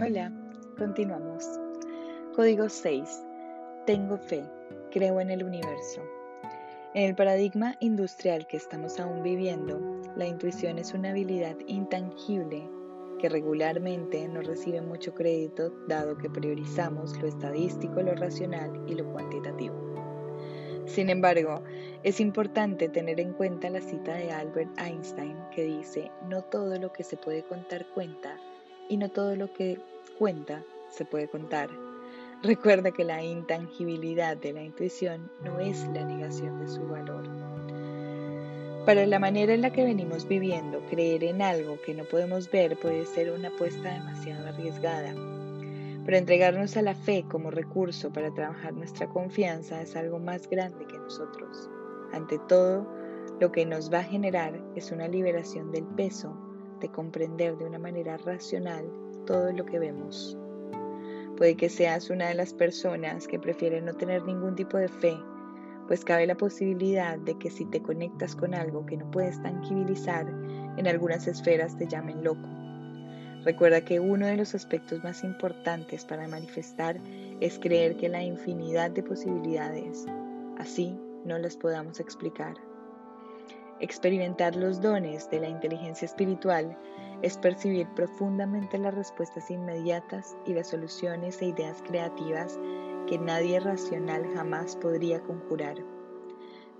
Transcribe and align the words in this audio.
Hola, 0.00 0.30
continuamos. 0.76 1.44
Código 2.36 2.68
6. 2.68 3.24
Tengo 3.84 4.16
fe, 4.16 4.44
creo 4.92 5.20
en 5.20 5.28
el 5.28 5.42
universo. 5.42 6.00
En 6.94 7.08
el 7.08 7.16
paradigma 7.16 7.74
industrial 7.80 8.46
que 8.46 8.58
estamos 8.58 9.00
aún 9.00 9.24
viviendo, 9.24 9.80
la 10.14 10.28
intuición 10.28 10.78
es 10.78 10.94
una 10.94 11.10
habilidad 11.10 11.56
intangible 11.66 12.70
que 13.18 13.28
regularmente 13.28 14.28
no 14.28 14.40
recibe 14.40 14.80
mucho 14.82 15.14
crédito 15.14 15.72
dado 15.88 16.16
que 16.16 16.30
priorizamos 16.30 17.20
lo 17.20 17.26
estadístico, 17.26 18.00
lo 18.00 18.14
racional 18.14 18.70
y 18.86 18.94
lo 18.94 19.10
cuantitativo. 19.10 19.74
Sin 20.86 21.10
embargo, 21.10 21.64
es 22.04 22.20
importante 22.20 22.88
tener 22.88 23.18
en 23.18 23.32
cuenta 23.32 23.68
la 23.68 23.80
cita 23.80 24.14
de 24.14 24.30
Albert 24.30 24.78
Einstein 24.78 25.36
que 25.52 25.64
dice, 25.64 26.12
no 26.28 26.44
todo 26.44 26.78
lo 26.78 26.92
que 26.92 27.02
se 27.02 27.16
puede 27.16 27.42
contar 27.42 27.84
cuenta 27.94 28.38
y 28.88 28.96
no 28.96 29.10
todo 29.10 29.36
lo 29.36 29.52
que 29.52 29.78
cuenta 30.18 30.62
se 30.90 31.04
puede 31.04 31.28
contar. 31.28 31.70
Recuerda 32.42 32.92
que 32.92 33.04
la 33.04 33.22
intangibilidad 33.22 34.36
de 34.36 34.52
la 34.52 34.62
intuición 34.62 35.30
no 35.42 35.58
es 35.58 35.86
la 35.88 36.04
negación 36.04 36.60
de 36.60 36.68
su 36.68 36.86
valor. 36.86 37.24
Para 38.86 39.04
la 39.06 39.18
manera 39.18 39.52
en 39.52 39.60
la 39.60 39.72
que 39.72 39.84
venimos 39.84 40.26
viviendo, 40.26 40.80
creer 40.88 41.24
en 41.24 41.42
algo 41.42 41.80
que 41.82 41.94
no 41.94 42.04
podemos 42.04 42.50
ver 42.50 42.78
puede 42.78 43.04
ser 43.06 43.30
una 43.32 43.48
apuesta 43.48 43.92
demasiado 43.92 44.48
arriesgada. 44.48 45.14
Pero 46.04 46.16
entregarnos 46.16 46.76
a 46.76 46.82
la 46.82 46.94
fe 46.94 47.24
como 47.28 47.50
recurso 47.50 48.10
para 48.10 48.32
trabajar 48.32 48.72
nuestra 48.72 49.08
confianza 49.08 49.82
es 49.82 49.94
algo 49.94 50.18
más 50.18 50.48
grande 50.48 50.86
que 50.86 50.96
nosotros. 50.96 51.68
Ante 52.12 52.38
todo, 52.48 52.88
lo 53.40 53.52
que 53.52 53.66
nos 53.66 53.92
va 53.92 53.98
a 53.98 54.04
generar 54.04 54.58
es 54.74 54.90
una 54.90 55.06
liberación 55.06 55.70
del 55.70 55.84
peso 55.84 56.47
de 56.80 56.88
comprender 56.88 57.56
de 57.56 57.64
una 57.64 57.78
manera 57.78 58.16
racional 58.18 58.84
todo 59.26 59.52
lo 59.52 59.64
que 59.64 59.78
vemos. 59.78 60.36
Puede 61.36 61.56
que 61.56 61.68
seas 61.68 62.10
una 62.10 62.28
de 62.28 62.34
las 62.34 62.52
personas 62.52 63.28
que 63.28 63.38
prefieren 63.38 63.84
no 63.84 63.94
tener 63.94 64.24
ningún 64.24 64.56
tipo 64.56 64.76
de 64.76 64.88
fe, 64.88 65.16
pues 65.86 66.04
cabe 66.04 66.26
la 66.26 66.36
posibilidad 66.36 67.18
de 67.18 67.38
que 67.38 67.50
si 67.50 67.64
te 67.64 67.80
conectas 67.80 68.36
con 68.36 68.54
algo 68.54 68.84
que 68.84 68.96
no 68.96 69.10
puedes 69.10 69.40
tangibilizar, 69.42 70.26
en 70.76 70.86
algunas 70.86 71.26
esferas 71.26 71.76
te 71.76 71.86
llamen 71.86 72.22
loco. 72.22 72.48
Recuerda 73.44 73.80
que 73.80 74.00
uno 74.00 74.26
de 74.26 74.36
los 74.36 74.54
aspectos 74.54 75.02
más 75.02 75.24
importantes 75.24 76.04
para 76.04 76.28
manifestar 76.28 77.00
es 77.40 77.58
creer 77.58 77.96
que 77.96 78.08
la 78.08 78.22
infinidad 78.22 78.90
de 78.90 79.02
posibilidades, 79.02 80.04
así 80.58 80.98
no 81.24 81.38
las 81.38 81.56
podamos 81.56 82.00
explicar. 82.00 82.54
Experimentar 83.80 84.56
los 84.56 84.80
dones 84.80 85.30
de 85.30 85.40
la 85.40 85.48
inteligencia 85.48 86.06
espiritual 86.06 86.76
es 87.22 87.38
percibir 87.38 87.86
profundamente 87.94 88.76
las 88.76 88.94
respuestas 88.94 89.50
inmediatas 89.50 90.36
y 90.46 90.54
las 90.54 90.68
soluciones 90.68 91.40
e 91.40 91.46
ideas 91.46 91.82
creativas 91.86 92.58
que 93.06 93.18
nadie 93.18 93.60
racional 93.60 94.26
jamás 94.34 94.76
podría 94.76 95.20
conjurar. 95.22 95.76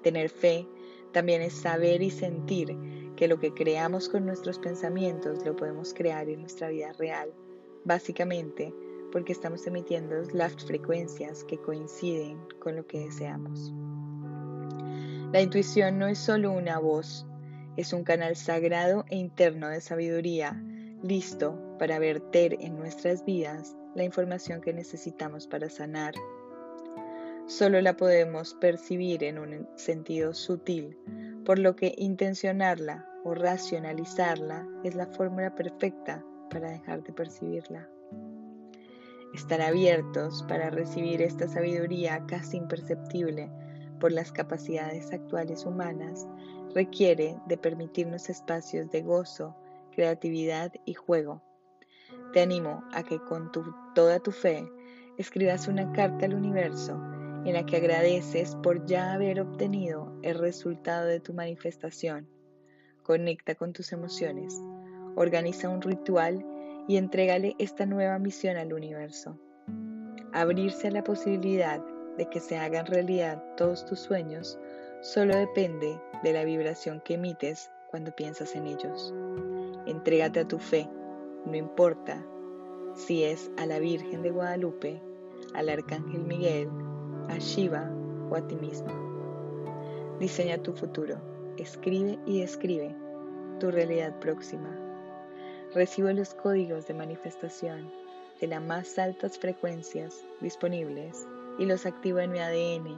Tener 0.02 0.28
fe 0.28 0.66
también 1.12 1.40
es 1.40 1.54
saber 1.54 2.02
y 2.02 2.10
sentir 2.10 2.76
que 3.16 3.28
lo 3.28 3.38
que 3.38 3.54
creamos 3.54 4.08
con 4.08 4.26
nuestros 4.26 4.58
pensamientos 4.58 5.44
lo 5.44 5.56
podemos 5.56 5.94
crear 5.94 6.28
en 6.28 6.40
nuestra 6.40 6.68
vida 6.68 6.92
real, 6.92 7.32
básicamente 7.84 8.74
porque 9.10 9.32
estamos 9.32 9.66
emitiendo 9.66 10.16
las 10.32 10.54
frecuencias 10.64 11.44
que 11.44 11.58
coinciden 11.58 12.38
con 12.60 12.76
lo 12.76 12.86
que 12.86 13.00
deseamos. 13.00 13.72
La 15.30 15.42
intuición 15.42 15.98
no 15.98 16.06
es 16.06 16.18
solo 16.18 16.52
una 16.52 16.78
voz, 16.78 17.26
es 17.76 17.92
un 17.92 18.02
canal 18.02 18.34
sagrado 18.34 19.04
e 19.10 19.16
interno 19.16 19.68
de 19.68 19.82
sabiduría, 19.82 20.58
listo 21.02 21.76
para 21.78 21.98
verter 21.98 22.56
en 22.60 22.78
nuestras 22.78 23.26
vidas 23.26 23.76
la 23.94 24.04
información 24.04 24.62
que 24.62 24.72
necesitamos 24.72 25.46
para 25.46 25.68
sanar. 25.68 26.14
Solo 27.46 27.82
la 27.82 27.94
podemos 27.94 28.54
percibir 28.54 29.22
en 29.22 29.38
un 29.38 29.68
sentido 29.76 30.32
sutil, 30.32 30.96
por 31.44 31.58
lo 31.58 31.76
que 31.76 31.94
intencionarla 31.98 33.06
o 33.22 33.34
racionalizarla 33.34 34.66
es 34.82 34.94
la 34.94 35.08
fórmula 35.08 35.54
perfecta 35.54 36.24
para 36.48 36.70
dejar 36.70 37.02
de 37.02 37.12
percibirla. 37.12 37.86
Estar 39.34 39.60
abiertos 39.60 40.42
para 40.48 40.70
recibir 40.70 41.20
esta 41.20 41.48
sabiduría 41.48 42.24
casi 42.26 42.56
imperceptible 42.56 43.50
por 43.98 44.12
las 44.12 44.32
capacidades 44.32 45.12
actuales 45.12 45.64
humanas 45.64 46.26
requiere 46.74 47.36
de 47.46 47.56
permitirnos 47.56 48.28
espacios 48.28 48.90
de 48.90 49.02
gozo, 49.02 49.56
creatividad 49.92 50.72
y 50.84 50.94
juego. 50.94 51.42
Te 52.32 52.40
animo 52.40 52.84
a 52.92 53.02
que 53.02 53.18
con 53.18 53.50
toda 53.94 54.20
tu 54.20 54.32
fe 54.32 54.64
escribas 55.16 55.68
una 55.68 55.92
carta 55.92 56.26
al 56.26 56.34
universo 56.34 57.00
en 57.44 57.54
la 57.54 57.64
que 57.64 57.76
agradeces 57.76 58.56
por 58.56 58.84
ya 58.86 59.12
haber 59.12 59.40
obtenido 59.40 60.12
el 60.22 60.38
resultado 60.38 61.06
de 61.06 61.20
tu 61.20 61.32
manifestación. 61.32 62.28
Conecta 63.02 63.54
con 63.54 63.72
tus 63.72 63.92
emociones, 63.92 64.54
organiza 65.16 65.68
un 65.68 65.80
ritual 65.80 66.44
y 66.86 66.96
entrégale 66.96 67.54
esta 67.58 67.86
nueva 67.86 68.18
misión 68.18 68.56
al 68.56 68.72
universo. 68.72 69.38
Abrirse 70.32 70.88
a 70.88 70.90
la 70.90 71.04
posibilidad 71.04 71.82
de 72.18 72.26
que 72.26 72.40
se 72.40 72.58
hagan 72.58 72.84
realidad 72.84 73.42
todos 73.56 73.86
tus 73.86 74.00
sueños 74.00 74.58
solo 75.00 75.36
depende 75.36 75.98
de 76.22 76.32
la 76.32 76.44
vibración 76.44 77.00
que 77.00 77.14
emites 77.14 77.70
cuando 77.90 78.14
piensas 78.14 78.54
en 78.56 78.66
ellos. 78.66 79.14
Entrégate 79.86 80.40
a 80.40 80.48
tu 80.48 80.58
fe, 80.58 80.88
no 81.46 81.56
importa 81.56 82.22
si 82.94 83.22
es 83.22 83.50
a 83.56 83.64
la 83.64 83.78
Virgen 83.78 84.22
de 84.22 84.30
Guadalupe, 84.30 85.00
al 85.54 85.68
Arcángel 85.68 86.24
Miguel, 86.24 86.68
a 87.28 87.38
Shiva 87.38 87.88
o 88.28 88.34
a 88.34 88.46
ti 88.46 88.56
mismo. 88.56 88.90
Diseña 90.18 90.58
tu 90.58 90.72
futuro, 90.72 91.16
escribe 91.56 92.18
y 92.26 92.40
describe 92.40 92.94
tu 93.60 93.70
realidad 93.70 94.18
próxima. 94.18 94.76
Recibe 95.72 96.12
los 96.12 96.34
códigos 96.34 96.88
de 96.88 96.94
manifestación 96.94 97.88
de 98.40 98.48
las 98.48 98.62
más 98.62 98.98
altas 98.98 99.38
frecuencias 99.38 100.24
disponibles 100.40 101.26
y 101.58 101.66
los 101.66 101.86
activo 101.86 102.20
en 102.20 102.32
mi 102.32 102.38
ADN, 102.38 102.96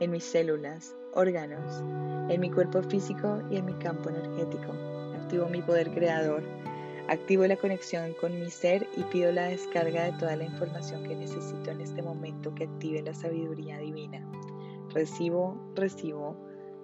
en 0.00 0.10
mis 0.10 0.24
células, 0.24 0.94
órganos, 1.14 1.82
en 2.28 2.40
mi 2.40 2.50
cuerpo 2.50 2.82
físico 2.82 3.40
y 3.50 3.56
en 3.56 3.66
mi 3.66 3.74
campo 3.74 4.10
energético. 4.10 4.72
Activo 5.14 5.46
mi 5.48 5.62
poder 5.62 5.90
creador, 5.92 6.42
activo 7.08 7.46
la 7.46 7.56
conexión 7.56 8.14
con 8.20 8.38
mi 8.38 8.50
ser 8.50 8.88
y 8.96 9.02
pido 9.04 9.32
la 9.32 9.46
descarga 9.46 10.04
de 10.04 10.18
toda 10.18 10.36
la 10.36 10.44
información 10.44 11.04
que 11.04 11.16
necesito 11.16 11.70
en 11.70 11.80
este 11.80 12.02
momento 12.02 12.54
que 12.54 12.64
active 12.64 13.02
la 13.02 13.14
sabiduría 13.14 13.78
divina. 13.78 14.26
Recibo, 14.90 15.56
recibo, 15.74 16.36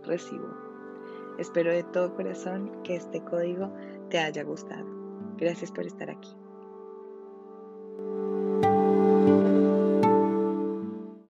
recibo. 0.04 0.48
Espero 1.38 1.72
de 1.72 1.84
todo 1.84 2.14
corazón 2.14 2.82
que 2.82 2.96
este 2.96 3.22
código 3.22 3.72
te 4.10 4.18
haya 4.18 4.42
gustado. 4.42 4.86
Gracias 5.36 5.70
por 5.70 5.86
estar 5.86 6.10
aquí. 6.10 6.30